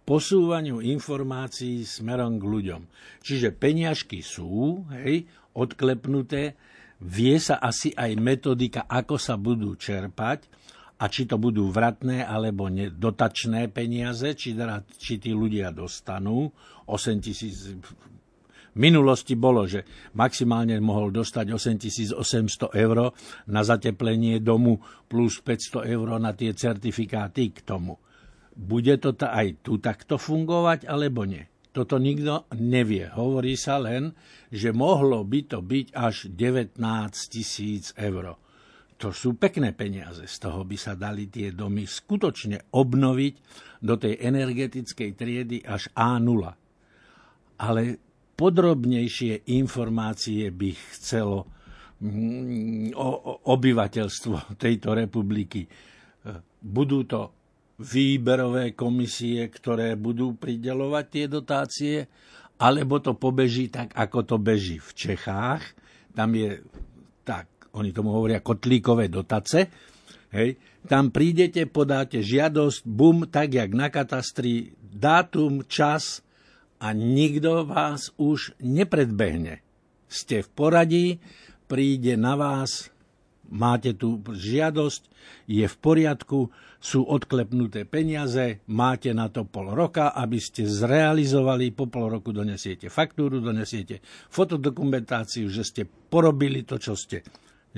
[0.03, 2.83] posúvaniu informácií smerom k ľuďom.
[3.23, 6.57] Čiže peniažky sú, hej, odklepnuté,
[7.03, 10.58] vie sa asi aj metodika, ako sa budú čerpať
[10.99, 16.51] a či to budú vratné alebo dotačné peniaze, či, teda, či tí ľudia dostanú
[16.91, 17.71] 8 tisíc
[18.79, 19.83] v minulosti bolo, že
[20.15, 23.11] maximálne mohol dostať 8800 eur
[23.51, 24.79] na zateplenie domu
[25.11, 27.99] plus 500 eur na tie certifikáty k tomu.
[28.55, 31.43] Bude to ta aj tu takto fungovať, alebo nie?
[31.75, 33.07] Toto nikto nevie.
[33.15, 34.15] Hovorí sa len,
[34.51, 36.79] že mohlo by to byť až 19
[37.31, 38.35] tisíc eur.
[38.99, 40.27] To sú pekné peniaze.
[40.27, 43.35] Z toho by sa dali tie domy skutočne obnoviť
[43.79, 46.43] do tej energetickej triedy až A0.
[47.63, 47.83] Ale
[48.35, 51.47] podrobnejšie informácie by chcelo
[52.03, 52.95] mm,
[53.47, 55.67] obyvateľstvo tejto republiky.
[56.59, 57.21] Budú to
[57.79, 61.97] výberové komisie, ktoré budú pridelovať tie dotácie,
[62.59, 65.63] alebo to pobeží tak, ako to beží v Čechách.
[66.11, 66.59] Tam je,
[67.23, 69.69] tak, oni tomu hovoria kotlíkové dotace.
[70.33, 70.61] Hej.
[70.89, 76.25] Tam prídete, podáte žiadosť, bum, tak jak na katastri, dátum, čas
[76.81, 79.61] a nikto vás už nepredbehne.
[80.09, 81.07] Ste v poradí,
[81.69, 82.89] príde na vás,
[83.53, 85.03] máte tu žiadosť,
[85.49, 86.49] je v poriadku,
[86.79, 92.87] sú odklepnuté peniaze, máte na to pol roka, aby ste zrealizovali, po pol roku donesiete
[92.87, 93.99] faktúru, donesiete
[94.31, 97.27] fotodokumentáciu, že ste porobili to, čo ste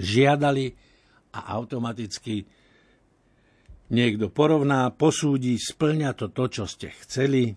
[0.01, 0.66] žiadali
[1.36, 2.42] a automaticky
[3.90, 7.53] niekto porovná, posúdi, splňa to to, čo ste chceli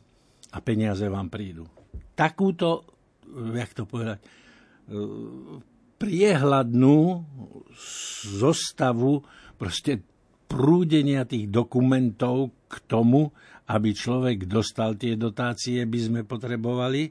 [0.53, 1.65] a peniaze vám prídu.
[2.13, 2.85] Takúto,
[3.31, 4.19] jak to povedať,
[5.97, 6.99] priehľadnú
[8.37, 9.23] zostavu
[9.57, 10.03] proste
[10.45, 13.33] prúdenia tých dokumentov k tomu,
[13.63, 17.09] aby človek dostal tie dotácie, by sme potrebovali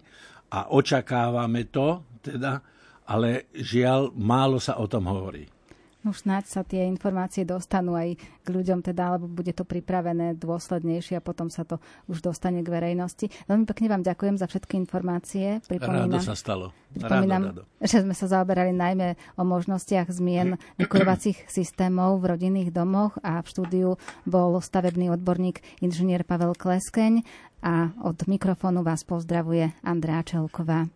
[0.52, 2.60] a očakávame to, teda,
[3.06, 5.48] ale žiaľ, málo sa o tom hovorí.
[6.02, 11.14] No snáď sa tie informácie dostanú aj k ľuďom, teda, alebo bude to pripravené dôslednejšie
[11.14, 11.78] a potom sa to
[12.10, 13.30] už dostane k verejnosti.
[13.46, 15.62] Veľmi pekne vám ďakujem za všetky informácie.
[15.70, 16.74] Pripomínam, rádo sa stalo.
[16.90, 17.86] Pripomínam, rádo, rádo.
[17.86, 23.46] že sme sa zaoberali najmä o možnostiach zmien vykurovacích systémov v rodinných domoch a v
[23.46, 23.88] štúdiu
[24.26, 27.22] bol stavebný odborník inžinier Pavel Kleskeň
[27.62, 30.90] a od mikrofónu vás pozdravuje Andrá Čelková.